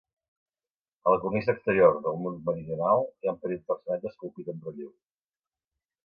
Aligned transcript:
A 1.09 1.11
la 1.15 1.19
cornisa 1.25 1.53
exterior 1.57 1.99
del 2.05 2.17
mur 2.21 2.31
meridional, 2.47 3.05
hi 3.17 3.29
ha 3.29 3.33
un 3.33 3.37
petit 3.43 3.61
personatge 3.73 4.09
esculpit 4.13 4.49
en 4.55 4.65
relleu. 4.69 4.89